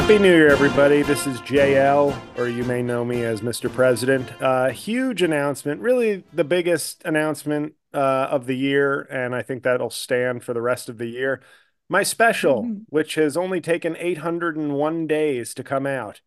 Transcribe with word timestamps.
Happy 0.00 0.16
New 0.16 0.32
Year, 0.32 0.48
everybody. 0.48 1.02
This 1.02 1.26
is 1.26 1.40
JL, 1.40 2.16
or 2.38 2.46
you 2.46 2.62
may 2.62 2.82
know 2.82 3.04
me 3.04 3.24
as 3.24 3.40
Mr. 3.40 3.68
President. 3.70 4.30
Uh, 4.40 4.68
huge 4.68 5.22
announcement, 5.22 5.80
really 5.80 6.22
the 6.32 6.44
biggest 6.44 7.02
announcement 7.04 7.72
uh, 7.92 8.28
of 8.30 8.46
the 8.46 8.56
year, 8.56 9.00
and 9.10 9.34
I 9.34 9.42
think 9.42 9.64
that'll 9.64 9.90
stand 9.90 10.44
for 10.44 10.54
the 10.54 10.62
rest 10.62 10.88
of 10.88 10.98
the 10.98 11.08
year. 11.08 11.42
My 11.88 12.04
special, 12.04 12.62
mm-hmm. 12.62 12.82
which 12.88 13.16
has 13.16 13.36
only 13.36 13.60
taken 13.60 13.96
801 13.98 15.08
days 15.08 15.52
to 15.54 15.64
come 15.64 15.84
out, 15.84 16.20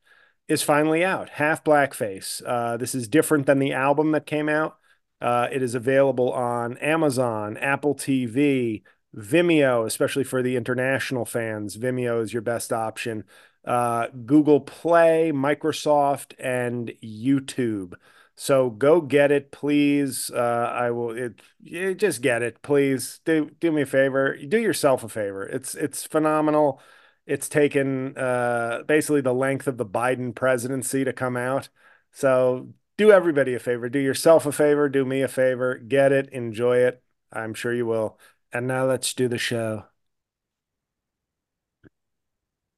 is 0.50 0.62
finally 0.62 1.06
out. 1.06 1.30
Half 1.30 1.64
Blackface. 1.64 2.42
Uh, 2.46 2.76
this 2.76 2.94
is 2.94 3.08
different 3.08 3.46
than 3.46 3.60
the 3.60 3.72
album 3.72 4.12
that 4.12 4.26
came 4.26 4.50
out. 4.50 4.76
Uh, 5.22 5.48
it 5.50 5.64
is 5.64 5.76
available 5.76 6.34
on 6.34 6.78
Amazon, 6.80 7.56
Apple 7.56 7.96
TV, 7.96 8.82
Vimeo, 9.16 9.86
especially 9.86 10.26
for 10.26 10.44
the 10.44 10.58
international 10.58 11.24
fans. 11.24 11.78
Vimeo 11.78 12.22
is 12.22 12.34
your 12.34 12.42
best 12.42 12.74
option. 12.74 13.24
Uh, 13.66 14.08
Google 14.26 14.62
Play, 14.62 15.32
Microsoft, 15.34 16.34
and 16.40 16.92
YouTube. 17.04 17.94
So 18.36 18.72
go 18.72 19.02
get 19.02 19.32
it, 19.32 19.52
please. 19.52 20.32
Uh, 20.34 20.72
I 20.74 20.90
will. 20.92 21.12
It, 21.12 21.42
it, 21.64 21.96
just 21.96 22.22
get 22.22 22.42
it, 22.42 22.62
please. 22.64 23.20
Do 23.24 23.52
do 23.60 23.72
me 23.72 23.84
a 23.84 23.86
favor. 23.86 24.36
Do 24.36 24.58
yourself 24.58 25.04
a 25.04 25.10
favor. 25.10 25.46
It's 25.46 25.76
it's 25.76 26.06
phenomenal. 26.06 26.82
It's 27.28 27.48
taken 27.48 28.18
uh, 28.18 28.82
basically 28.88 29.22
the 29.22 29.34
length 29.34 29.68
of 29.68 29.78
the 29.78 29.86
Biden 29.86 30.34
presidency 30.34 31.04
to 31.04 31.14
come 31.14 31.38
out. 31.38 31.70
So 32.12 32.74
do 32.98 33.12
everybody 33.12 33.54
a 33.54 33.60
favor. 33.60 33.90
Do 33.90 34.00
yourself 34.00 34.46
a 34.46 34.52
favor. 34.52 34.90
Do 34.90 35.06
me 35.06 35.22
a 35.22 35.28
favor. 35.28 35.78
Get 35.78 36.12
it. 36.12 36.30
Enjoy 36.30 36.78
it. 36.78 37.04
I'm 37.32 37.54
sure 37.54 37.74
you 37.74 37.86
will. 37.86 38.20
And 38.52 38.68
now 38.68 38.86
let's 38.86 39.14
do 39.14 39.28
the 39.28 39.38
show. 39.38 39.86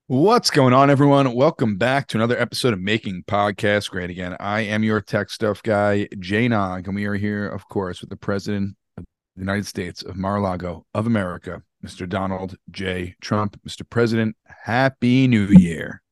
What's 0.08 0.50
going 0.50 0.74
on, 0.74 0.90
everyone? 0.90 1.34
Welcome 1.34 1.78
back 1.78 2.08
to 2.10 2.18
another 2.18 2.38
episode 2.38 2.74
of 2.74 2.82
Making 2.82 3.24
Podcast 3.26 3.90
Great 3.90 4.10
Again. 4.10 4.36
I 4.38 4.60
am 4.60 4.84
your 4.84 5.00
tech 5.00 5.30
stuff 5.30 5.64
guy, 5.64 6.10
Jay 6.20 6.50
Nog, 6.50 6.88
and 6.88 6.96
we 6.96 7.06
are 7.06 7.16
here, 7.16 7.48
of 7.48 7.70
course, 7.70 8.02
with 8.02 8.10
the 8.10 8.18
President 8.18 8.76
of 8.98 9.06
the 9.38 9.40
United 9.40 9.66
States 9.66 10.04
of 10.04 10.18
Mar-a-Lago 10.18 10.86
of 10.94 11.08
America, 11.08 11.64
Mr. 11.86 12.08
Donald 12.08 12.58
J. 12.70 13.16
Trump. 13.22 13.58
Mr. 13.66 13.90
President, 13.90 14.36
Happy 14.46 15.26
New 15.26 15.46
Year. 15.46 16.04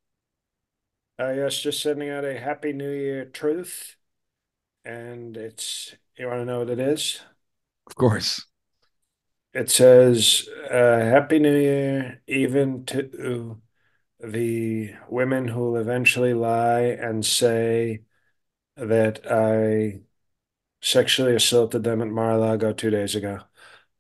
Uh, 1.20 1.32
yes, 1.32 1.60
just 1.60 1.82
sending 1.82 2.10
out 2.10 2.24
a 2.24 2.40
Happy 2.40 2.72
New 2.72 2.92
Year 2.92 3.26
truth. 3.26 3.98
And 4.86 5.36
it's, 5.36 5.94
you 6.18 6.28
want 6.28 6.40
to 6.40 6.46
know 6.46 6.60
what 6.60 6.70
it 6.70 6.80
is? 6.80 7.20
Of 7.88 7.96
course. 7.96 8.46
It 9.54 9.70
says, 9.70 10.48
uh, 10.72 11.00
Happy 11.00 11.40
New 11.40 11.58
Year, 11.58 12.22
even 12.26 12.86
to 12.86 13.60
the 14.24 14.94
women 15.10 15.48
who 15.48 15.60
will 15.62 15.78
eventually 15.78 16.34
lie 16.34 16.82
and 16.82 17.26
say 17.26 18.02
that 18.78 19.22
I 19.30 20.02
sexually 20.82 21.36
assaulted 21.36 21.84
them 21.84 22.02
at 22.02 22.10
Mar-a-Lago 22.10 22.74
two 22.74 22.90
days 22.90 23.16
ago. 23.16 23.42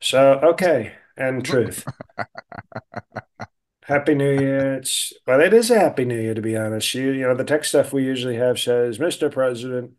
So, 0.02 0.40
okay. 0.44 0.94
And 1.18 1.46
truth. 1.46 1.86
happy 3.84 4.16
New 4.16 4.40
Year. 4.40 4.76
It's, 4.76 5.14
well, 5.28 5.42
it 5.42 5.54
is 5.54 5.72
a 5.72 5.80
Happy 5.80 6.06
New 6.06 6.20
Year, 6.20 6.34
to 6.34 6.42
be 6.42 6.58
honest. 6.58 6.94
You, 6.94 7.12
you 7.12 7.28
know, 7.28 7.36
the 7.36 7.44
tech 7.44 7.66
stuff 7.66 7.94
we 7.94 8.04
usually 8.06 8.36
have 8.38 8.60
says, 8.60 9.00
Mr. 9.00 9.30
President, 9.30 9.92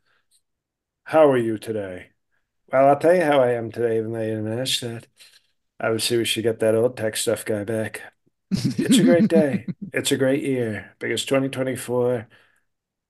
how 1.05 1.31
are 1.31 1.37
you 1.39 1.59
today? 1.59 2.11
Well, 2.73 2.89
I'll 2.89 2.98
tell 2.98 3.15
you 3.15 3.23
how 3.25 3.41
I 3.41 3.53
am 3.53 3.70
today, 3.70 3.98
even 3.98 4.12
though 4.12 4.23
you 4.23 4.37
didn't 4.37 4.61
ask 4.61 4.81
that. 4.81 5.06
Obviously, 5.81 6.19
we 6.19 6.25
should 6.25 6.44
get 6.44 6.61
that 6.61 6.75
old 6.75 6.97
tech 6.97 7.16
stuff 7.16 7.44
guy 7.44 7.65
back. 7.65 8.03
It's 8.78 8.99
a 8.99 9.05
great 9.05 9.28
day. 9.28 9.69
it's 9.92 10.12
a 10.12 10.16
great 10.16 10.42
year 10.42 10.94
because 10.98 11.25
2024, 11.25 12.28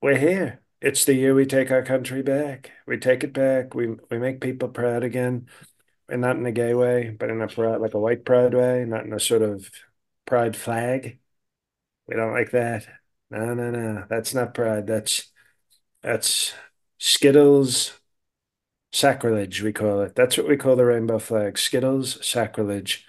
we're 0.01 0.17
here. 0.17 0.61
It's 0.81 1.05
the 1.05 1.15
year 1.15 1.35
we 1.35 1.45
take 1.45 1.71
our 1.71 1.83
country 1.83 2.21
back. 2.23 2.71
We 2.87 2.97
take 2.99 3.23
it 3.23 3.33
back. 3.33 3.75
We 3.75 3.87
we 4.11 4.19
make 4.19 4.41
people 4.41 4.69
proud 4.69 5.03
again, 5.03 5.47
and 6.09 6.21
not 6.21 6.37
in 6.37 6.45
a 6.47 6.51
gay 6.53 6.73
way, 6.75 7.11
but 7.11 7.29
in 7.31 7.41
a 7.41 7.47
pride, 7.49 7.81
like 7.81 7.93
a 7.95 7.99
white 7.99 8.25
pride 8.25 8.53
way, 8.55 8.85
not 8.85 9.05
in 9.05 9.13
a 9.13 9.19
sort 9.21 9.43
of 9.43 9.69
pride 10.27 10.55
flag. 10.57 11.19
We 12.07 12.15
don't 12.15 12.33
like 12.33 12.51
that. 12.51 12.87
No, 13.29 13.53
no, 13.53 13.71
no. 13.71 14.05
That's 14.09 14.33
not 14.33 14.53
pride. 14.53 14.87
That's 14.87 15.31
that's 16.01 16.53
Skittles 16.99 17.99
sacrilege, 18.91 19.61
we 19.61 19.73
call 19.73 20.01
it. 20.01 20.15
That's 20.15 20.37
what 20.37 20.47
we 20.47 20.57
call 20.57 20.75
the 20.75 20.85
rainbow 20.85 21.19
flag. 21.19 21.57
Skittles 21.57 22.25
sacrilege. 22.25 23.05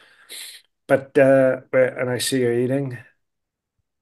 But 0.88 1.16
uh 1.18 1.62
and 1.72 2.10
I 2.10 2.18
see 2.18 2.40
you're 2.40 2.54
eating. 2.58 2.98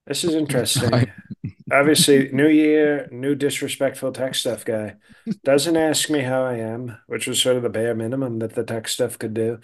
This 0.06 0.24
is 0.24 0.34
interesting. 0.34 1.12
Obviously, 1.70 2.30
new 2.32 2.48
year, 2.48 3.08
new 3.10 3.34
disrespectful 3.34 4.12
tech 4.12 4.34
stuff 4.34 4.64
guy. 4.64 4.96
Doesn't 5.44 5.76
ask 5.76 6.10
me 6.10 6.20
how 6.20 6.44
I 6.44 6.54
am, 6.56 6.98
which 7.06 7.26
was 7.26 7.40
sort 7.40 7.56
of 7.56 7.62
the 7.62 7.70
bare 7.70 7.94
minimum 7.94 8.38
that 8.40 8.54
the 8.54 8.64
tech 8.64 8.88
stuff 8.88 9.18
could 9.18 9.34
do. 9.34 9.60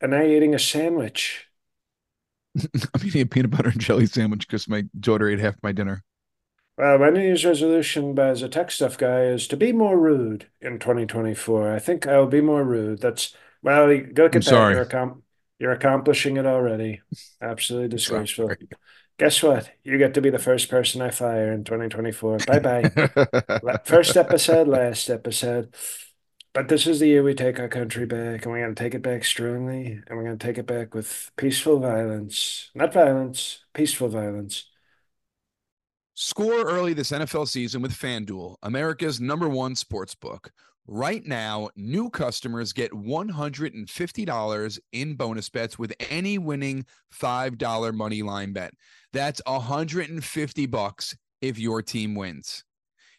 And 0.00 0.12
now 0.12 0.22
you're 0.22 0.36
eating 0.36 0.54
a 0.54 0.58
sandwich. 0.58 1.48
I'm 2.94 3.06
eating 3.06 3.22
a 3.22 3.26
peanut 3.26 3.50
butter 3.50 3.70
and 3.70 3.80
jelly 3.80 4.06
sandwich 4.06 4.46
because 4.46 4.68
my 4.68 4.84
daughter 5.00 5.28
ate 5.28 5.38
half 5.38 5.56
my 5.62 5.72
dinner. 5.72 6.02
Well, 6.76 6.98
my 6.98 7.10
New 7.10 7.20
Year's 7.20 7.44
resolution 7.44 8.18
as 8.18 8.42
a 8.42 8.48
tech 8.48 8.70
stuff 8.70 8.96
guy 8.96 9.24
is 9.24 9.46
to 9.48 9.56
be 9.56 9.72
more 9.72 9.98
rude 9.98 10.50
in 10.60 10.78
2024. 10.78 11.70
I 11.72 11.78
think 11.78 12.06
I'll 12.06 12.26
be 12.26 12.40
more 12.40 12.64
rude. 12.64 13.00
That's 13.00 13.34
well, 13.62 13.86
go 14.12 14.28
get 14.28 14.32
I'm 14.34 14.40
that. 14.44 14.44
Sorry. 14.44 14.74
You're, 14.74 14.86
accom- 14.86 15.22
you're 15.58 15.72
accomplishing 15.72 16.36
it 16.38 16.46
already. 16.46 17.02
Absolutely 17.40 17.88
disgraceful. 17.88 18.56
Guess 19.22 19.40
what? 19.44 19.70
You 19.84 19.98
get 19.98 20.14
to 20.14 20.20
be 20.20 20.30
the 20.30 20.38
first 20.40 20.68
person 20.68 21.00
I 21.00 21.10
fire 21.10 21.52
in 21.52 21.62
2024. 21.62 22.38
Bye 22.38 22.58
bye. 22.58 23.78
first 23.84 24.16
episode, 24.16 24.66
last 24.66 25.08
episode. 25.08 25.72
But 26.52 26.66
this 26.66 26.88
is 26.88 26.98
the 26.98 27.06
year 27.06 27.22
we 27.22 27.32
take 27.32 27.60
our 27.60 27.68
country 27.68 28.04
back, 28.04 28.42
and 28.42 28.46
we're 28.46 28.62
going 28.62 28.74
to 28.74 28.82
take 28.82 28.96
it 28.96 29.02
back 29.02 29.24
strongly, 29.24 29.92
and 29.92 30.18
we're 30.18 30.24
going 30.24 30.36
to 30.36 30.44
take 30.44 30.58
it 30.58 30.66
back 30.66 30.92
with 30.92 31.30
peaceful 31.36 31.78
violence. 31.78 32.72
Not 32.74 32.92
violence, 32.92 33.60
peaceful 33.74 34.08
violence. 34.08 34.64
Score 36.14 36.64
early 36.68 36.92
this 36.92 37.12
NFL 37.12 37.46
season 37.46 37.80
with 37.80 37.92
FanDuel, 37.92 38.56
America's 38.64 39.20
number 39.20 39.48
one 39.48 39.76
sports 39.76 40.16
book. 40.16 40.50
Right 40.88 41.24
now, 41.24 41.70
new 41.76 42.10
customers 42.10 42.72
get 42.72 42.90
$150 42.90 44.78
in 44.90 45.14
bonus 45.14 45.48
bets 45.48 45.78
with 45.78 45.94
any 46.10 46.38
winning 46.38 46.84
$5 47.14 47.94
money 47.94 48.22
line 48.22 48.52
bet. 48.52 48.74
That's 49.12 49.40
150 49.46 50.66
bucks 50.66 51.16
if 51.40 51.58
your 51.58 51.82
team 51.82 52.16
wins. 52.16 52.64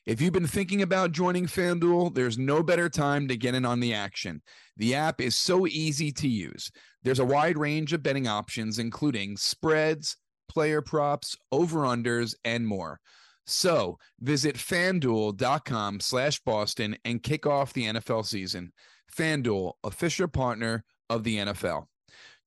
If 0.06 0.20
you've 0.20 0.34
been 0.34 0.48
thinking 0.48 0.82
about 0.82 1.14
joining 1.14 1.46
FanDuel, 1.46 2.14
there's 2.14 2.38
no 2.38 2.62
better 2.62 2.90
time 2.90 3.30
to 3.30 3.38
get 3.38 3.56
in 3.56 3.64
on 3.64 3.80
the 3.80 3.94
action. 3.94 4.42
The 4.76 4.96
app 4.96 5.22
is 5.22 5.34
so 5.34 5.66
easy 5.66 6.12
to 6.12 6.28
use. 6.28 6.70
There's 7.04 7.20
a 7.20 7.26
wide 7.26 7.58
range 7.58 7.94
of 7.94 8.04
betting 8.04 8.28
options, 8.28 8.80
including 8.80 9.38
spreads, 9.38 10.18
player 10.50 10.82
props, 10.82 11.38
over-unders, 11.54 12.36
and 12.44 12.68
more. 12.68 13.00
So 13.46 13.98
visit 14.20 14.56
fanduel.com 14.56 16.00
slash 16.00 16.40
Boston 16.40 16.98
and 17.04 17.22
kick 17.22 17.46
off 17.46 17.74
the 17.74 17.86
NFL 17.86 18.26
season. 18.26 18.72
FanDuel, 19.16 19.74
official 19.84 20.28
partner 20.28 20.84
of 21.10 21.24
the 21.24 21.38
NFL. 21.38 21.86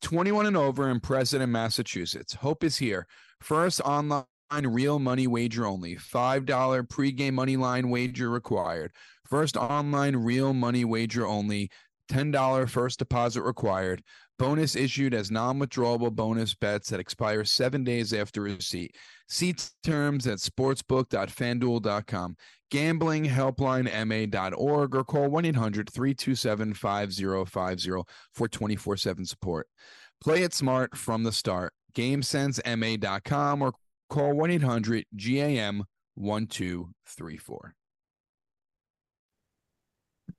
21 0.03 0.47
and 0.47 0.57
over 0.57 0.89
and 0.89 1.03
present 1.03 1.43
in 1.43 1.53
Massachusetts. 1.53 2.35
Hope 2.35 2.65
is 2.65 2.77
here. 2.77 3.07
First 3.41 3.81
online 3.81 4.25
real 4.51 4.99
money 4.99 5.27
wager 5.27 5.67
only. 5.67 5.97
$5 5.97 6.89
pregame 6.89 7.35
money 7.35 7.57
line 7.57 7.89
wager 7.89 8.31
required. 8.31 8.93
First 9.29 9.57
online 9.57 10.17
real 10.17 10.53
money 10.53 10.85
wager 10.85 11.27
only. 11.27 11.71
$10 12.11 12.69
first 12.69 12.99
deposit 12.99 13.43
required. 13.43 14.03
Bonus 14.39 14.77
issued 14.77 15.15
as 15.15 15.31
non 15.31 15.59
withdrawable 15.59 16.15
bonus 16.15 16.55
bets 16.55 16.91
that 16.91 17.01
expire 17.01 17.45
seven 17.45 17.85
days 17.85 18.13
after 18.13 18.43
receipt. 18.43 18.95
See 19.29 19.55
terms 19.83 20.27
at 20.27 20.39
sportsbook.fanduel.com. 20.39 22.37
Gambling 22.71 23.25
helpline 23.25 23.87
ma.org 24.07 24.95
or 24.95 25.05
call 25.05 25.29
1 25.29 25.45
800 25.47 25.89
327 25.91 26.75
5050 26.75 28.03
for 28.35 28.49
24 28.49 28.97
7 28.97 29.25
support. 29.25 29.69
Play 30.21 30.43
it 30.43 30.53
smart 30.53 30.97
from 30.97 31.23
the 31.23 31.33
start. 31.33 31.73
GameSenseMA.com 31.95 33.63
or 33.63 33.73
call 34.11 34.35
1 34.35 34.51
800 34.51 35.07
GAM 35.17 35.85
1234. 36.15 37.75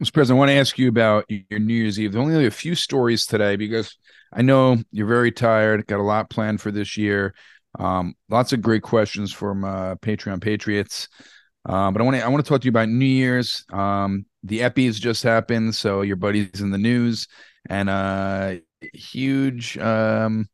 Mr. 0.02 0.14
President, 0.14 0.38
I 0.38 0.40
want 0.40 0.50
to 0.50 0.58
ask 0.58 0.78
you 0.78 0.90
about 0.90 1.26
your 1.28 1.60
New 1.60 1.74
Year's 1.74 2.00
Eve. 2.00 2.12
There's 2.12 2.22
only 2.22 2.46
a 2.46 2.52
few 2.52 2.76
stories 2.76 3.26
today 3.26 3.56
because 3.56 3.98
I 4.32 4.44
know 4.44 4.78
you're 4.92 5.08
very 5.08 5.32
tired, 5.32 5.88
got 5.88 6.00
a 6.00 6.04
lot 6.04 6.30
planned 6.30 6.62
for 6.62 6.70
this 6.70 6.98
year. 6.98 7.34
Um, 7.80 8.14
lots 8.30 8.54
of 8.54 8.62
great 8.62 8.84
questions 8.84 9.34
from 9.34 9.64
uh, 9.64 9.96
Patreon 9.96 10.40
Patriots. 10.42 11.08
Uh, 11.66 11.90
but 11.90 12.00
I 12.00 12.06
want 12.06 12.16
to 12.16 12.24
I 12.24 12.28
want 12.28 12.46
to 12.46 12.48
talk 12.48 12.62
to 12.62 12.66
you 12.66 12.72
about 12.72 12.90
New 12.90 13.06
Year's. 13.06 13.66
Um, 13.74 14.26
the 14.44 14.60
Eppies 14.60 15.02
just 15.02 15.24
happened, 15.24 15.74
so 15.74 16.02
your 16.02 16.16
buddy's 16.16 16.62
in 16.62 16.70
the 16.70 16.78
news, 16.78 17.28
and 17.68 17.90
uh, 17.90 18.56
huge 18.94 19.78
um, 19.80 20.48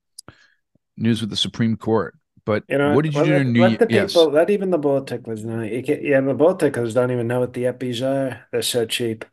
news 0.95 1.19
with 1.22 1.30
the 1.30 1.36
Supreme 1.36 1.75
Court 1.75 2.16
But 2.45 2.63
You 2.68 2.78
know, 2.78 2.94
what 2.94 3.04
did 3.04 3.16
you 3.16 3.24
do 3.24 3.34
during 3.34 3.54
New 3.54 3.62
let 3.62 3.72
Year? 3.72 3.80
the 3.80 3.88
Yes. 3.88 4.13
let 4.31 4.50
even 4.50 4.69
the 4.72 4.78
ball 4.78 5.04
ticklers 5.04 5.44
know. 5.45 5.62
Yeah, 5.63 6.22
the 6.22 6.34
ball 6.34 6.56
ticklers 6.56 6.94
don't 6.94 7.12
even 7.12 7.28
know 7.28 7.42
what 7.42 7.54
the 7.54 7.63
Eppies 7.63 8.01
are. 8.01 8.48
They're 8.51 8.62
so 8.62 8.86
cheap. 8.86 9.25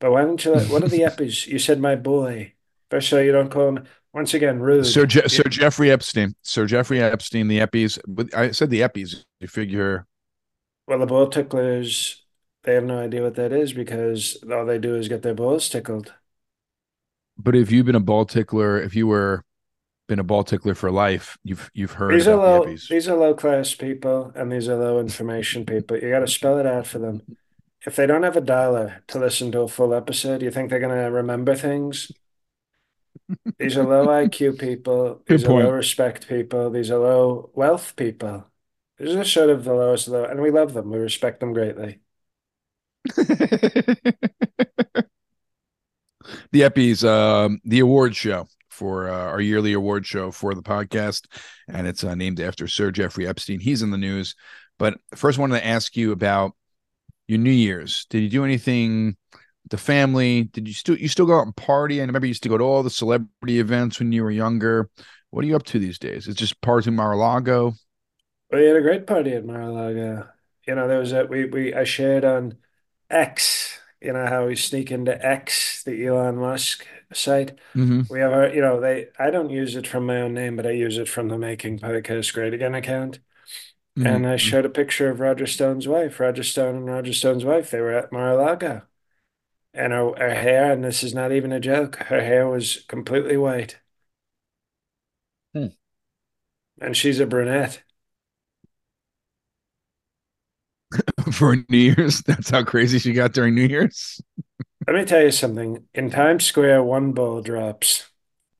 But 0.00 0.12
why 0.12 0.22
don't 0.24 0.44
you 0.44 0.52
let, 0.52 0.68
what 0.68 0.84
are 0.84 0.88
the 0.88 1.00
Eppies? 1.02 1.46
You 1.46 1.58
said 1.58 1.80
my 1.80 1.96
boy. 1.96 2.54
First 2.90 3.10
so 3.10 3.20
you 3.20 3.32
don't 3.32 3.50
call 3.50 3.68
him, 3.70 3.86
once 4.12 4.34
again, 4.34 4.60
Sir 4.82 5.04
rude. 5.04 5.06
Je- 5.06 5.28
Sir 5.28 5.42
Jeffrey 5.44 5.90
Epstein. 5.90 6.34
Sir 6.42 6.66
Jeffrey 6.66 7.00
Epstein, 7.02 7.48
the 7.48 7.58
Eppies. 7.60 7.98
But 8.06 8.34
I 8.34 8.50
said 8.52 8.70
the 8.70 8.80
Eppies. 8.80 9.24
You 9.40 9.48
figure, 9.48 10.06
well, 10.86 10.98
the 10.98 11.06
ball 11.06 11.28
ticklers, 11.28 12.24
they 12.64 12.74
have 12.74 12.84
no 12.84 12.98
idea 12.98 13.22
what 13.22 13.34
that 13.36 13.52
is 13.52 13.72
because 13.72 14.36
all 14.50 14.66
they 14.66 14.78
do 14.78 14.96
is 14.96 15.08
get 15.08 15.22
their 15.22 15.34
balls 15.34 15.68
tickled. 15.68 16.12
but 17.38 17.56
if 17.56 17.70
you've 17.70 17.86
been 17.86 17.94
a 17.94 18.00
ball 18.00 18.24
tickler, 18.26 18.80
if 18.80 18.94
you 18.94 19.06
were 19.06 19.44
been 20.10 20.18
a 20.18 20.24
ball 20.24 20.42
tickler 20.42 20.74
for 20.74 20.90
life, 20.90 21.38
you've 21.44 21.70
you've 21.72 21.92
heard 21.92 22.12
These 22.12 22.26
are 22.26 22.32
the 22.32 22.36
low, 22.36 22.64
these 22.64 23.08
are 23.08 23.16
low 23.16 23.32
class 23.32 23.76
people 23.76 24.32
and 24.34 24.50
these 24.50 24.68
are 24.68 24.74
low 24.74 24.98
information 24.98 25.64
people. 25.64 25.96
You 25.96 26.10
got 26.10 26.18
to 26.18 26.26
spell 26.26 26.58
it 26.58 26.66
out 26.66 26.88
for 26.88 26.98
them. 26.98 27.22
If 27.86 27.94
they 27.94 28.06
don't 28.06 28.24
have 28.24 28.36
a 28.36 28.40
dollar 28.40 29.04
to 29.06 29.20
listen 29.20 29.52
to 29.52 29.60
a 29.60 29.68
full 29.68 29.94
episode, 29.94 30.42
you 30.42 30.50
think 30.50 30.68
they're 30.68 30.80
going 30.80 30.94
to 30.94 31.10
remember 31.12 31.54
things? 31.54 32.10
These 33.56 33.78
are 33.78 33.84
low 33.84 34.08
IQ 34.08 34.58
people. 34.58 35.22
Good 35.26 35.38
These 35.38 35.46
are 35.46 35.52
low 35.52 35.70
respect 35.70 36.28
people. 36.28 36.70
These 36.70 36.90
are 36.90 36.98
low 36.98 37.50
wealth 37.54 37.94
people. 37.94 38.46
These 38.98 39.14
are 39.14 39.24
sort 39.24 39.50
of 39.50 39.62
the 39.62 39.72
lowest 39.74 40.10
the, 40.10 40.28
and 40.28 40.42
we 40.42 40.50
love 40.50 40.74
them. 40.74 40.90
We 40.90 40.98
respect 40.98 41.38
them 41.38 41.52
greatly. 41.52 42.00
the 43.14 44.14
Eppies, 46.52 47.08
um, 47.08 47.60
the 47.64 47.78
award 47.78 48.16
show 48.16 48.48
for 48.80 49.10
uh, 49.10 49.26
our 49.26 49.42
yearly 49.42 49.74
award 49.74 50.06
show 50.06 50.30
for 50.30 50.54
the 50.54 50.62
podcast, 50.62 51.26
and 51.68 51.86
it's 51.86 52.02
uh, 52.02 52.14
named 52.14 52.40
after 52.40 52.66
Sir 52.66 52.90
Jeffrey 52.90 53.26
Epstein. 53.26 53.60
He's 53.60 53.82
in 53.82 53.90
the 53.90 53.98
news. 53.98 54.34
But 54.78 54.96
first, 55.14 55.38
I 55.38 55.42
wanted 55.42 55.60
to 55.60 55.66
ask 55.66 55.98
you 55.98 56.12
about 56.12 56.52
your 57.28 57.38
New 57.38 57.50
Year's. 57.50 58.06
Did 58.08 58.22
you 58.22 58.30
do 58.30 58.42
anything 58.42 59.18
the 59.68 59.76
family? 59.76 60.44
Did 60.44 60.66
you 60.66 60.72
still 60.72 60.96
you 60.96 61.08
still 61.08 61.26
go 61.26 61.38
out 61.38 61.44
and 61.44 61.54
party? 61.54 62.00
I 62.00 62.06
remember 62.06 62.24
you 62.24 62.30
used 62.30 62.42
to 62.44 62.48
go 62.48 62.56
to 62.56 62.64
all 62.64 62.82
the 62.82 62.88
celebrity 62.88 63.60
events 63.60 63.98
when 63.98 64.12
you 64.12 64.22
were 64.24 64.30
younger. 64.30 64.88
What 65.28 65.44
are 65.44 65.46
you 65.46 65.56
up 65.56 65.64
to 65.64 65.78
these 65.78 65.98
days? 65.98 66.26
It's 66.26 66.40
just 66.40 66.58
party 66.62 66.88
in 66.88 66.96
Mar-a-Lago. 66.96 67.74
We 68.50 68.64
had 68.64 68.76
a 68.76 68.80
great 68.80 69.06
party 69.06 69.34
at 69.34 69.44
Mar-a-Lago. 69.44 70.26
You 70.66 70.74
know, 70.74 70.88
there 70.88 70.98
was 70.98 71.12
a 71.12 71.26
we 71.26 71.44
we 71.44 71.74
I 71.74 71.84
shared 71.84 72.24
on 72.24 72.56
X. 73.10 73.78
You 74.00 74.14
know 74.14 74.26
how 74.26 74.46
we 74.46 74.56
sneak 74.56 74.90
into 74.90 75.14
X, 75.22 75.69
the 75.84 76.06
Elon 76.06 76.36
Musk 76.36 76.86
site. 77.12 77.58
Mm-hmm. 77.76 78.02
We 78.08 78.20
have 78.20 78.32
our, 78.32 78.48
you 78.48 78.60
know, 78.60 78.80
they. 78.80 79.08
I 79.18 79.30
don't 79.30 79.50
use 79.50 79.76
it 79.76 79.86
from 79.86 80.06
my 80.06 80.20
own 80.22 80.34
name, 80.34 80.56
but 80.56 80.66
I 80.66 80.70
use 80.72 80.98
it 80.98 81.08
from 81.08 81.28
the 81.28 81.38
Making 81.38 81.78
Podcast 81.78 82.34
Great 82.34 82.54
Again 82.54 82.74
account. 82.74 83.20
And 84.02 84.26
I 84.26 84.36
Mm-hmm. 84.36 84.36
showed 84.36 84.66
a 84.66 84.70
picture 84.70 85.10
of 85.10 85.20
Roger 85.20 85.46
Stone's 85.46 85.88
wife, 85.88 86.20
Roger 86.20 86.44
Stone 86.44 86.76
and 86.76 86.86
Roger 86.86 87.12
Stone's 87.14 87.44
wife. 87.44 87.70
They 87.70 87.80
were 87.80 87.92
at 87.92 88.12
Mar-a-Lago, 88.12 88.82
and 89.74 89.92
her, 89.92 90.14
her 90.18 90.34
hair, 90.34 90.72
and 90.72 90.84
this 90.84 91.02
is 91.04 91.14
not 91.14 91.32
even 91.32 91.52
a 91.52 91.60
joke, 91.60 91.96
her 91.96 92.22
hair 92.22 92.48
was 92.48 92.84
completely 92.88 93.36
white, 93.36 93.78
Hmm. 95.54 95.70
and 96.80 96.96
she's 96.96 97.20
a 97.20 97.26
brunette. 97.26 97.82
For 101.32 101.56
New 101.68 101.78
Year's, 101.96 102.22
that's 102.22 102.50
how 102.50 102.64
crazy 102.64 102.98
she 102.98 103.12
got 103.12 103.32
during 103.32 103.54
New 103.54 103.66
Year's. 103.66 104.20
Let 104.90 104.98
me 104.98 105.04
tell 105.04 105.22
you 105.22 105.30
something. 105.30 105.86
In 105.94 106.10
Times 106.10 106.44
Square, 106.44 106.82
one 106.82 107.12
ball 107.12 107.42
drops. 107.42 108.10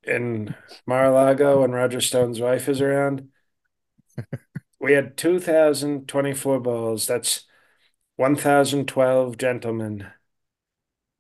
In 0.05 0.55
Mar-a-Lago, 0.87 1.63
when 1.63 1.73
Roger 1.73 2.01
Stone's 2.01 2.39
wife 2.39 2.69
is 2.69 2.81
around, 2.81 3.31
we 4.81 4.93
had 4.93 5.17
2,024 5.17 6.61
balls. 6.61 7.09
That's 7.09 7.47
1,012 8.15 9.39
gentlemen 9.39 10.07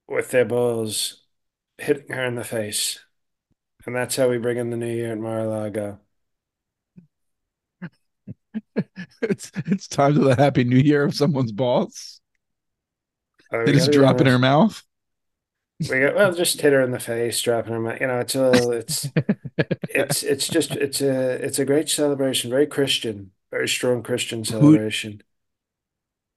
with 0.06 0.30
their 0.30 0.44
balls 0.44 1.24
hitting 1.76 2.14
her 2.14 2.24
in 2.24 2.36
the 2.36 2.44
face. 2.44 3.00
And 3.84 3.96
that's 3.96 4.14
how 4.14 4.28
we 4.28 4.38
bring 4.38 4.58
in 4.58 4.70
the 4.70 4.76
new 4.76 4.94
year 4.94 5.10
at 5.10 5.18
Mar-a-Lago. 5.18 5.98
it's 9.22 9.50
it's 9.66 9.88
time 9.88 10.14
to 10.14 10.20
the 10.20 10.36
Happy 10.36 10.62
New 10.62 10.76
Year 10.78 11.02
of 11.02 11.16
someone's 11.16 11.50
balls. 11.50 12.20
Uh, 13.52 13.64
They 13.64 13.72
just 13.72 13.90
drop 13.90 14.20
in 14.20 14.28
her 14.28 14.38
mouth. 14.38 14.80
We 15.88 16.00
got 16.00 16.15
well, 16.15 16.32
just 16.32 16.61
hit 16.61 16.73
her 16.73 16.82
in 16.82 16.91
the 16.93 17.00
face, 17.00 17.41
dropping 17.41 17.73
her. 17.73 17.97
You 18.00 18.06
know, 18.06 18.21
it's 18.21 18.35
a 18.35 18.71
it's, 18.71 19.12
it's, 19.88 20.23
it's 20.23 20.49
just, 20.49 20.77
it's 20.77 21.00
a, 21.03 21.32
it's 21.44 21.59
a 21.59 21.65
great 21.67 21.88
celebration, 21.88 22.50
very 22.50 22.67
Christian, 22.67 23.32
very 23.50 23.69
strong 23.69 24.03
Christian 24.03 24.44
Who? 24.59 24.79
celebration. 24.79 25.23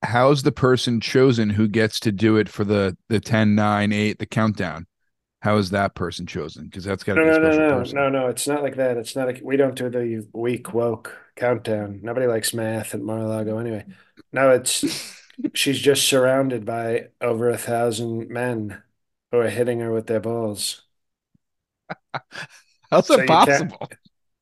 How's 0.04 0.44
the 0.44 0.52
person 0.52 1.00
chosen 1.02 1.50
who 1.52 1.68
gets 1.68 2.00
to 2.02 2.12
do 2.12 2.38
it 2.38 2.48
for 2.50 2.64
the 2.64 2.96
the 3.10 3.20
10, 3.20 3.56
9, 3.56 3.92
8, 3.92 4.20
the 4.20 4.26
countdown? 4.26 4.86
How 5.42 5.58
is 5.58 5.72
that 5.72 5.96
person 5.96 6.28
chosen? 6.28 6.66
Because 6.66 6.86
that's 6.86 7.04
got 7.06 7.16
to 7.16 7.20
No, 7.20 7.22
be 7.22 7.30
a 7.30 7.34
no, 7.34 7.40
no, 7.40 7.40
special 7.40 7.64
no, 7.82 7.84
person. 7.84 8.08
no, 8.08 8.10
no. 8.10 8.28
It's 8.30 8.48
not 8.48 8.64
like 8.64 8.76
that. 8.78 8.98
It's 8.98 9.16
not 9.16 9.28
like 9.28 9.40
we 9.44 9.56
don't 9.56 9.76
do 9.76 9.90
the 9.90 10.28
weak 10.34 10.74
woke 10.74 11.16
countdown. 11.36 12.00
Nobody 12.02 12.26
likes 12.26 12.54
math 12.56 12.96
at 12.96 13.02
Mar-a-Lago 13.02 13.60
anyway. 13.60 13.86
No, 14.32 14.50
it's 14.52 14.88
she's 15.54 15.80
just 15.80 16.08
surrounded 16.08 16.66
by 16.66 17.10
over 17.22 17.50
a 17.50 17.58
thousand 17.58 18.30
men 18.30 18.82
who 19.34 19.40
are 19.42 19.50
hitting 19.50 19.82
her 19.82 19.92
with 19.94 20.08
their 20.08 20.22
balls. 20.22 20.84
How's 22.92 23.08
So 23.08 23.18
that 23.18 23.26
possible? 23.26 23.90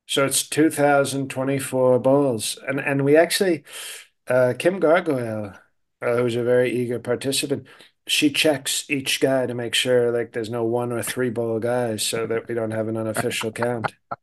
So 0.08 0.26
it's 0.26 0.48
2024 0.48 2.00
balls. 2.00 2.58
And 2.68 2.80
and 2.80 3.06
we 3.06 3.16
actually 3.18 3.64
uh 4.28 4.54
Kim 4.60 4.80
Gargoyle, 4.80 5.56
uh, 6.02 6.18
who's 6.18 6.36
a 6.36 6.44
very 6.44 6.72
eager 6.72 7.00
participant, 7.00 7.68
she 8.08 8.32
checks 8.32 8.90
each 8.90 9.20
guy 9.22 9.46
to 9.48 9.54
make 9.56 9.76
sure 9.76 10.12
like 10.12 10.34
there's 10.34 10.50
no 10.50 10.66
one 10.66 10.92
or 10.92 11.04
three 11.04 11.30
ball 11.30 11.60
guys 11.60 12.06
so 12.06 12.28
that 12.28 12.48
we 12.48 12.56
don't 12.56 12.72
have 12.72 12.88
an 12.90 12.98
unofficial 12.98 13.52
count. 13.52 13.96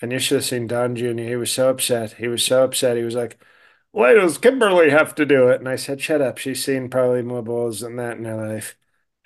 And 0.00 0.12
you 0.12 0.18
should 0.18 0.36
have 0.36 0.44
seen 0.44 0.66
Don 0.66 0.94
Jr. 0.96 1.28
He 1.28 1.36
was 1.36 1.50
so 1.52 1.70
upset. 1.70 2.14
He 2.14 2.28
was 2.28 2.44
so 2.44 2.64
upset. 2.64 2.96
He 2.96 3.02
was 3.02 3.14
like, 3.14 3.38
Why 3.96 4.12
does 4.12 4.36
Kimberly 4.38 4.90
have 4.90 5.14
to 5.14 5.24
do 5.24 5.48
it? 5.48 5.60
And 5.60 5.68
I 5.68 5.76
said, 5.76 6.00
Shut 6.02 6.20
up. 6.20 6.36
She's 6.38 6.62
seen 6.64 6.90
probably 6.90 7.22
more 7.22 7.42
balls 7.42 7.80
than 7.80 7.96
that 7.96 8.18
in 8.18 8.24
her 8.24 8.36
life. 8.36 8.76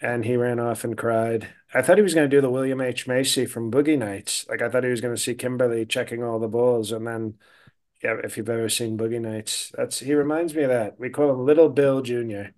And 0.00 0.24
he 0.24 0.36
ran 0.36 0.60
off 0.60 0.84
and 0.84 0.96
cried. 0.96 1.52
I 1.74 1.82
thought 1.82 1.98
he 1.98 2.02
was 2.02 2.14
going 2.14 2.30
to 2.30 2.36
do 2.36 2.40
the 2.40 2.50
William 2.50 2.80
H. 2.80 3.06
Macy 3.06 3.46
from 3.46 3.70
Boogie 3.70 3.98
Nights. 3.98 4.46
Like, 4.48 4.62
I 4.62 4.68
thought 4.70 4.84
he 4.84 4.90
was 4.90 5.00
going 5.00 5.14
to 5.14 5.20
see 5.20 5.34
Kimberly 5.34 5.84
checking 5.86 6.22
all 6.22 6.38
the 6.38 6.48
balls. 6.48 6.92
And 6.92 7.06
then, 7.06 7.38
yeah, 8.02 8.16
if 8.24 8.36
you've 8.36 8.48
ever 8.50 8.68
seen 8.70 8.98
Boogie 8.98 9.20
Nights, 9.20 9.72
that's 9.76 10.00
he 10.00 10.14
reminds 10.14 10.54
me 10.54 10.64
of 10.64 10.70
that. 10.70 11.00
We 11.00 11.10
call 11.10 11.30
him 11.32 11.46
Little 11.46 11.68
Bill 11.70 12.02
Jr. 12.02 12.54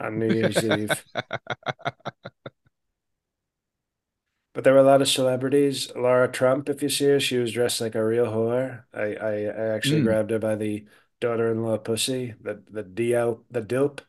on 0.00 0.18
New 0.18 0.28
Year's 0.30 0.64
Eve. 0.64 1.04
But 4.54 4.64
there 4.64 4.72
were 4.74 4.80
a 4.80 4.82
lot 4.82 5.00
of 5.02 5.08
celebrities. 5.08 5.90
Laura 5.96 6.30
Trump, 6.30 6.68
if 6.68 6.82
you 6.82 6.88
see 6.88 7.06
her, 7.06 7.20
she 7.20 7.38
was 7.38 7.52
dressed 7.52 7.80
like 7.80 7.94
a 7.94 8.04
real 8.04 8.26
whore. 8.26 8.84
I, 8.92 9.14
I, 9.14 9.32
I 9.44 9.68
actually 9.74 10.00
Mm. 10.00 10.02
grabbed 10.02 10.30
her 10.30 10.38
by 10.38 10.56
the 10.56 10.86
daughter-in-law 11.22 11.78
pussy, 11.78 12.34
the 12.42 12.62
the 12.70 12.84
DL, 12.84 13.44
the 13.50 13.62
dilp. 13.62 14.00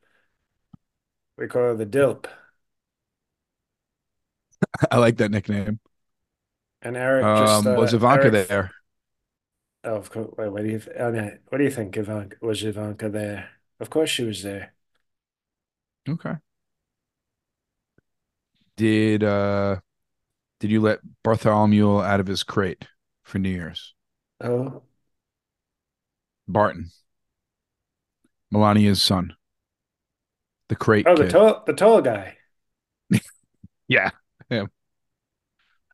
We 1.37 1.47
call 1.47 1.61
her 1.61 1.75
the 1.75 1.85
dilp. 1.85 2.25
I 4.91 4.97
like 4.97 5.17
that 5.17 5.31
nickname. 5.31 5.79
And 6.83 6.95
Eric 6.95 7.33
just 7.33 7.65
Um, 7.65 7.65
uh, 7.65 7.71
was 7.75 7.93
Ivanka 7.93 8.29
Eric, 8.29 8.29
there? 8.29 8.71
oh, 9.83 9.95
of 9.95 10.09
course. 10.09 10.33
Wait, 10.37 10.49
what 10.49 10.63
do 10.63 10.69
you 10.69 10.79
th- 10.79 10.95
oh, 10.99 11.11
no. 11.11 11.37
what 11.49 11.57
do 11.57 11.63
you 11.63 11.71
think, 11.71 11.95
Ivanka? 11.97 12.37
Was 12.41 12.63
Ivanka 12.63 13.09
there? 13.09 13.49
Of 13.79 13.89
course 13.89 14.09
she 14.09 14.23
was 14.23 14.43
there. 14.43 14.73
Okay. 16.07 16.35
Did 18.77 19.23
uh 19.23 19.79
did 20.59 20.71
you 20.71 20.81
let 20.81 21.01
Bartholomew 21.23 22.01
out 22.01 22.19
of 22.21 22.27
his 22.27 22.43
crate 22.43 22.87
for 23.23 23.39
New 23.39 23.49
Year's? 23.49 23.95
Oh, 24.39 24.83
Barton, 26.47 26.91
Melania's 28.53 29.01
son, 29.01 29.35
the 30.69 30.75
crate 30.75 31.07
oh, 31.07 31.15
the 31.15 31.23
kid. 31.23 31.31
tall, 31.31 31.63
the 31.65 31.73
tall 31.73 32.01
guy. 32.01 32.37
Yeah. 33.89 34.11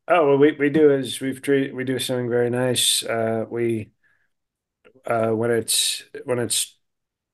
Oh, 0.08 0.26
well, 0.28 0.38
we 0.38 0.52
we 0.52 0.70
do 0.70 0.92
is 0.92 1.20
we've 1.20 1.40
treat 1.40 1.74
we 1.74 1.84
do 1.84 1.98
something 1.98 2.28
very 2.28 2.50
nice. 2.50 3.02
Uh, 3.02 3.46
we 3.48 3.92
uh 5.06 5.30
when 5.30 5.50
it's 5.50 6.02
when 6.24 6.38
it's 6.38 6.76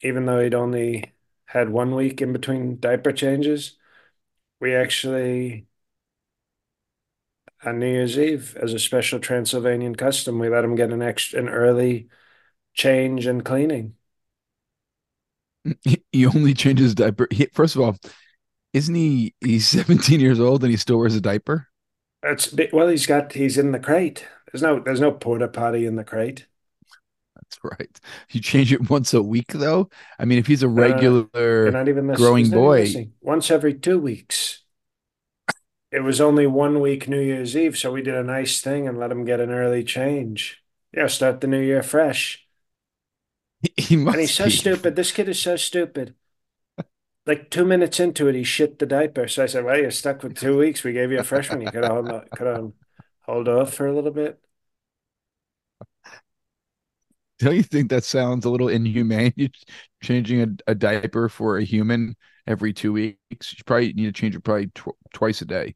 even 0.03 0.27
though 0.27 0.41
he'd 0.43 0.55
only 0.55 1.15
had 1.47 1.69
one 1.71 1.95
week 1.95 2.21
in 2.21 2.33
between 2.33 2.79
diaper 2.81 3.13
changes, 3.13 3.77
we 4.61 4.75
actually 4.75 5.67
on 7.65 7.79
New 7.79 7.91
Year's 7.91 8.19
Eve 8.19 8.57
as 8.61 8.73
a 8.75 8.79
special 8.79 9.19
Transylvanian 9.19 9.95
custom, 9.97 10.39
we 10.39 10.49
let 10.49 10.65
him 10.65 10.75
get 10.77 10.91
an 10.93 11.03
extra 11.03 11.39
an 11.41 11.49
early 11.49 12.09
change 12.75 13.27
and 13.27 13.45
cleaning. 13.45 13.97
He, 16.13 16.27
only 16.27 16.55
changes 16.55 16.95
diaper. 16.95 17.29
He, 17.31 17.47
first 17.53 17.77
of 17.77 17.83
all, 17.83 17.97
isn't 18.75 18.95
he 18.95 19.35
he's 19.41 19.69
17 19.71 20.21
years 20.21 20.41
old 20.41 20.65
and 20.65 20.71
he 20.71 20.77
still 20.77 20.99
wears 20.99 21.17
a 21.17 21.21
diaper? 21.21 21.69
It's 22.23 22.53
well, 22.73 22.89
he's 22.89 23.07
got 23.07 23.33
he's 23.33 23.57
in 23.59 23.73
the 23.73 23.79
crate. 23.81 24.27
There's 24.53 24.63
no 24.63 24.81
there's 24.81 25.01
no 25.01 25.13
porta 25.13 25.49
potty 25.49 25.87
in 25.87 25.97
the 25.97 26.05
crate. 26.05 26.47
That's 27.35 27.59
right. 27.63 28.01
You 28.31 28.41
change 28.41 28.73
it 28.73 28.91
once 28.91 29.13
a 29.15 29.23
week, 29.23 29.49
though. 29.53 29.91
I 30.19 30.25
mean, 30.25 30.39
if 30.39 30.47
he's 30.47 30.63
a 30.63 30.69
Uh, 30.77 31.07
regular 31.09 31.29
not 31.65 31.89
even 31.89 32.07
listening. 32.07 32.17
growing 32.17 32.51
boy. 32.51 33.01
Once 33.21 33.51
every 33.51 33.75
two 33.75 33.99
weeks. 33.99 34.63
It 35.91 36.01
was 36.01 36.21
only 36.21 36.47
one 36.47 36.81
week 36.81 37.09
New 37.09 37.21
Year's 37.21 37.57
Eve, 37.57 37.77
so 37.79 37.93
we 37.93 38.03
did 38.03 38.15
a 38.15 38.23
nice 38.23 38.61
thing 38.61 38.87
and 38.89 38.99
let 38.99 39.11
him 39.11 39.25
get 39.25 39.41
an 39.41 39.51
early 39.51 39.83
change. 39.85 40.63
Yeah, 40.93 41.07
start 41.09 41.41
the 41.41 41.47
new 41.47 41.61
year 41.61 41.83
fresh. 41.83 42.46
he 43.77 43.97
And 44.11 44.21
he's 44.21 44.35
so 44.35 44.49
be. 44.49 44.51
stupid. 44.51 44.97
This 44.97 45.13
kid 45.13 45.29
is 45.29 45.41
so 45.41 45.55
stupid. 45.57 46.17
Like 47.27 47.51
two 47.51 47.65
minutes 47.65 47.99
into 48.01 48.29
it, 48.29 48.35
he 48.35 48.45
shit 48.45 48.79
the 48.79 48.87
diaper. 48.87 49.27
So 49.29 49.43
I 49.43 49.47
said, 49.47 49.65
"Well, 49.65 49.77
you're 49.79 49.91
stuck 49.91 50.23
with 50.23 50.37
two 50.39 50.57
weeks. 50.57 50.85
We 50.85 50.93
gave 50.93 51.11
you 51.11 51.19
a 51.19 51.23
fresh 51.23 51.51
one. 51.51 51.61
You 51.61 51.71
could 51.71 51.85
hold 51.85 52.11
could 52.35 52.47
on 52.47 52.75
hold 53.23 53.49
off 53.49 53.75
for 53.75 53.87
a 53.87 53.95
little 53.95 54.13
bit." 54.13 54.41
Don't 57.39 57.55
you 57.57 57.63
think 57.63 57.91
that 57.91 58.05
sounds 58.05 58.45
a 58.45 58.51
little 58.51 58.69
inhumane? 58.69 59.33
You 59.37 59.49
changing 60.03 60.43
a, 60.67 60.71
a 60.73 60.75
diaper 60.75 61.29
for 61.29 61.59
a 61.59 61.65
human 61.65 62.17
every 62.47 62.73
two 62.73 62.93
weeks. 62.93 63.55
You 63.57 63.65
probably 63.67 63.93
need 63.93 64.07
to 64.07 64.13
change 64.13 64.35
it 64.37 64.41
probably 64.41 64.69
tw 64.69 64.89
twice 65.13 65.43
a 65.43 65.45
day. 65.45 65.75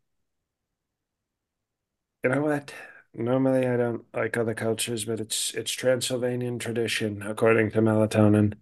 You 2.24 2.30
know 2.30 2.42
what? 2.42 2.72
Normally, 3.14 3.66
I 3.68 3.76
don't 3.76 4.04
like 4.14 4.36
other 4.36 4.54
cultures, 4.54 5.04
but 5.04 5.20
it's 5.20 5.54
it's 5.54 5.70
Transylvanian 5.72 6.58
tradition, 6.58 7.22
according 7.22 7.70
to 7.72 7.80
melatonin. 7.80 8.54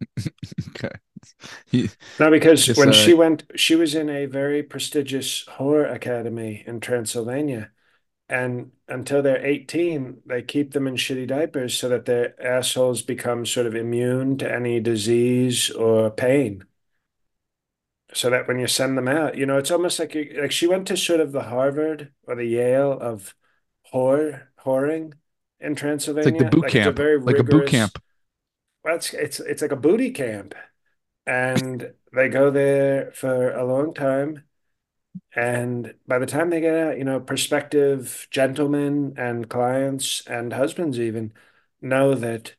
Okay. 0.70 0.90
No, 2.18 2.30
because 2.30 2.76
when 2.76 2.92
uh, 2.92 2.92
she 2.92 3.14
went, 3.14 3.44
she 3.56 3.74
was 3.74 3.94
in 3.94 4.08
a 4.08 4.26
very 4.26 4.62
prestigious 4.62 5.44
horror 5.46 5.86
academy 5.86 6.62
in 6.66 6.80
Transylvania. 6.80 7.72
And 8.28 8.72
until 8.88 9.22
they're 9.22 9.44
18, 9.44 10.22
they 10.26 10.42
keep 10.42 10.72
them 10.72 10.86
in 10.88 10.96
shitty 10.96 11.28
diapers 11.28 11.78
so 11.78 11.88
that 11.90 12.06
their 12.06 12.40
assholes 12.44 13.02
become 13.02 13.46
sort 13.46 13.66
of 13.66 13.76
immune 13.76 14.38
to 14.38 14.52
any 14.52 14.80
disease 14.80 15.70
or 15.70 16.10
pain. 16.10 16.64
So 18.14 18.28
that 18.30 18.46
when 18.46 18.58
you 18.58 18.66
send 18.66 18.98
them 18.98 19.08
out, 19.08 19.36
you 19.38 19.46
know, 19.46 19.56
it's 19.56 19.70
almost 19.70 19.98
like 19.98 20.14
you, 20.14 20.38
like 20.40 20.52
she 20.52 20.66
went 20.66 20.86
to 20.88 20.96
sort 20.96 21.20
of 21.20 21.32
the 21.32 21.44
Harvard 21.44 22.12
or 22.24 22.34
the 22.34 22.44
Yale 22.44 22.92
of 22.92 23.34
whore 23.92 24.48
whoring 24.60 25.14
in 25.60 25.76
it's 26.16 26.26
like 26.26 26.38
the 26.38 26.44
boot 26.44 26.66
Like 26.66 26.74
it's 26.76 26.86
a 26.86 26.92
camp, 26.92 26.92
very 26.92 27.18
like 27.24 27.38
a 27.38 27.44
boot 27.44 27.66
camp. 27.66 27.98
well, 28.84 28.96
it's 28.96 29.12
it's 29.14 29.40
it's 29.40 29.62
like 29.62 29.72
a 29.72 29.76
booty 29.76 30.10
camp. 30.10 30.54
And 31.26 31.94
they 32.12 32.28
go 32.28 32.50
there 32.50 33.12
for 33.12 33.52
a 33.52 33.64
long 33.64 33.94
time 33.94 34.44
And 35.36 35.94
by 36.06 36.18
the 36.18 36.26
time 36.26 36.50
they 36.50 36.60
get 36.60 36.74
out, 36.76 36.98
you 36.98 37.04
know, 37.04 37.20
prospective 37.20 38.28
gentlemen 38.30 39.14
and 39.18 39.48
clients 39.50 40.26
and 40.28 40.52
husbands 40.52 40.98
even 41.00 41.32
know 41.82 42.14
that 42.16 42.56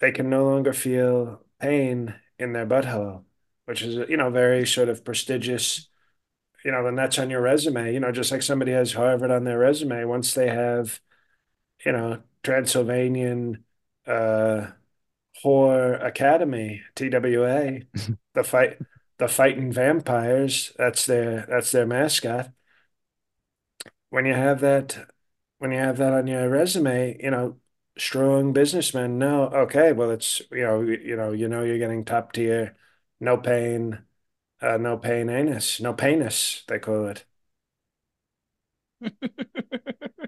they 0.00 0.12
can 0.12 0.30
no 0.30 0.44
longer 0.46 0.72
feel 0.74 1.44
pain 1.60 2.14
in 2.38 2.52
their 2.54 2.66
butthole, 2.66 3.24
which 3.66 3.82
is, 3.82 3.96
you 4.10 4.16
know, 4.18 4.30
very 4.30 4.66
sort 4.66 4.88
of 4.90 5.04
prestigious, 5.04 5.88
you 6.68 6.72
know, 6.72 6.86
and 6.86 6.98
that's 6.98 7.18
on 7.18 7.30
your 7.30 7.40
resume, 7.40 7.94
you 7.94 8.00
know, 8.00 8.12
just 8.12 8.30
like 8.30 8.42
somebody 8.42 8.72
has 8.72 8.92
Harvard 8.92 9.30
on 9.30 9.44
their 9.44 9.58
resume, 9.58 10.04
once 10.04 10.34
they 10.34 10.48
have, 10.50 11.00
you 11.84 11.92
know, 11.92 12.22
Transylvanian 12.44 13.64
uh 14.06 14.68
Whore 15.44 16.04
Academy, 16.04 16.82
TWA, 16.94 17.86
the 18.34 18.44
fight 18.44 18.78
the 19.18 19.28
fighting 19.28 19.72
vampires, 19.72 20.72
that's 20.78 21.06
their 21.06 21.46
that's 21.48 21.72
their 21.72 21.86
mascot. 21.86 22.52
When 24.10 24.26
you 24.26 24.34
have 24.34 24.60
that 24.60 25.08
when 25.58 25.72
you 25.72 25.78
have 25.78 25.96
that 25.98 26.12
on 26.14 26.26
your 26.26 26.48
resume, 26.48 27.18
you 27.22 27.30
know, 27.30 27.58
strong 27.98 28.52
businessmen 28.52 29.18
know, 29.18 29.44
okay, 29.48 29.92
well, 29.92 30.10
it's 30.10 30.42
you 30.52 30.62
know, 30.64 30.82
you 30.82 31.16
know, 31.16 31.32
you 31.32 31.48
know, 31.48 31.64
you're 31.64 31.78
getting 31.78 32.04
top 32.04 32.32
tier, 32.32 32.76
no 33.20 33.36
pain, 33.38 34.00
uh, 34.60 34.76
no 34.76 34.96
pain 34.98 35.28
anus, 35.30 35.80
no 35.80 35.92
painus, 35.94 36.64
they 36.68 36.78
call 36.78 37.06
it. 37.08 37.24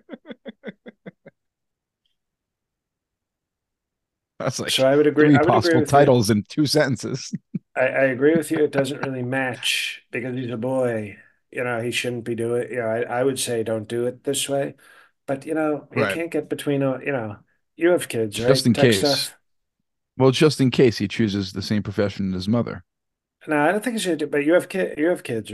That's 4.38 4.60
So 4.66 4.84
I 4.86 4.96
would 4.96 5.06
agree. 5.06 5.28
three 5.28 5.38
I 5.38 5.42
would 5.42 5.54
agree 5.54 5.74
possible 5.74 5.84
you. 5.84 5.84
titles 5.84 6.30
in 6.30 6.44
two 6.48 6.66
sentences. 6.66 7.32
I, 7.76 7.80
I 7.82 8.02
agree 8.06 8.36
with 8.36 8.50
you. 8.50 8.64
It 8.64 8.72
doesn't 8.72 8.98
really 8.98 9.22
match 9.22 10.02
because 10.10 10.36
he's 10.36 10.50
a 10.50 10.56
boy. 10.56 11.18
You 11.50 11.64
know, 11.64 11.80
he 11.80 11.90
shouldn't 11.90 12.24
be 12.24 12.34
doing. 12.34 12.62
It. 12.64 12.70
You 12.72 12.78
know, 12.78 12.86
I, 12.88 13.00
I 13.02 13.24
would 13.24 13.38
say 13.38 13.62
don't 13.62 13.88
do 13.88 14.06
it 14.06 14.24
this 14.24 14.48
way. 14.48 14.74
But 15.26 15.46
you 15.46 15.54
know, 15.54 15.88
you 15.92 16.04
Right. 16.04 16.06
can't 16.06 16.30
get 16.30 16.48
between. 16.48 16.80
You 16.82 17.12
know, 17.12 17.38
you 17.76 17.90
have 17.90 18.08
kids, 18.08 18.40
Just 18.46 18.66
in 18.66 18.74
case. 18.74 18.94
stuff. 18.94 19.36
Well, 20.18 20.32
just 20.32 20.60
in 20.60 20.70
case 20.70 20.98
he 20.98 21.08
chooses 21.08 21.52
the 21.52 21.62
same 21.62 21.82
profession 21.82 22.30
as 22.30 22.34
his 22.42 22.48
mother. 22.48 22.84
No, 23.46 23.58
I 23.58 23.72
don't 23.72 23.82
think 23.82 23.94
you 23.94 24.00
should. 24.00 24.18
do- 24.18 24.26
But 24.26 24.44
you 24.44 24.52
have 24.54 24.68
kid. 24.68 24.98
You 24.98 25.08
have 25.08 25.22
kids, 25.22 25.48